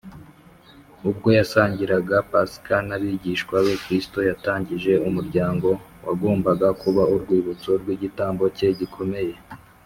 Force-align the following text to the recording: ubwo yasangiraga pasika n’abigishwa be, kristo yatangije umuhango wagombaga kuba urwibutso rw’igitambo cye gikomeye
ubwo 1.09 1.27
yasangiraga 1.39 2.15
pasika 2.31 2.75
n’abigishwa 2.87 3.55
be, 3.65 3.75
kristo 3.83 4.17
yatangije 4.29 4.91
umuhango 5.07 5.69
wagombaga 6.05 6.67
kuba 6.81 7.01
urwibutso 7.13 7.69
rw’igitambo 7.81 8.43
cye 8.57 8.69
gikomeye 8.79 9.35